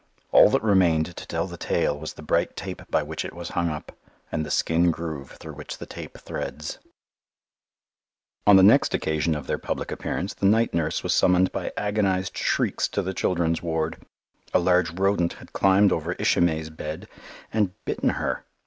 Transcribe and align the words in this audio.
All 0.31 0.49
that 0.49 0.63
remained 0.63 1.15
to 1.15 1.27
tell 1.27 1.45
the 1.45 1.57
tale 1.57 1.95
was 1.95 2.13
the 2.15 2.23
bright 2.23 2.55
tape 2.55 2.81
by 2.89 3.03
which 3.03 3.23
it 3.23 3.35
was 3.35 3.49
hung 3.49 3.69
up, 3.69 3.95
and 4.31 4.43
the 4.43 4.49
skin 4.49 4.89
groove 4.89 5.33
through 5.39 5.53
which 5.53 5.77
the 5.77 5.85
tape 5.85 6.17
threads. 6.17 6.79
[Illustration: 8.47 8.47
THEY 8.47 8.47
ATE 8.47 8.47
THE 8.47 8.47
ENTIRE 8.47 8.47
BOOT] 8.47 8.49
On 8.51 8.55
the 8.55 8.73
next 8.73 8.93
occasion 8.95 9.35
of 9.35 9.45
their 9.45 9.57
public 9.59 9.91
appearance 9.91 10.33
the 10.33 10.47
night 10.47 10.73
nurse 10.73 11.03
was 11.03 11.13
summoned 11.13 11.51
by 11.51 11.71
agonized 11.77 12.35
shrieks 12.35 12.87
to 12.87 13.03
the 13.03 13.13
children's 13.13 13.61
ward. 13.61 14.01
A 14.55 14.57
large 14.57 14.89
rodent 14.91 15.33
had 15.33 15.53
climbed 15.53 15.91
upon 15.91 16.15
Ishimay's 16.17 16.71
bed 16.71 17.07
and 17.53 17.73
bitten 17.85 18.09
her. 18.17 18.47